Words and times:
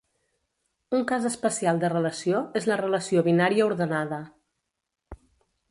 Un 0.99 1.03
cas 1.11 1.27
especial 1.29 1.81
de 1.83 1.91
relació 1.93 2.41
és 2.61 2.67
la 2.71 2.81
relació 2.83 3.25
binària 3.29 3.69
ordenada. 3.73 4.21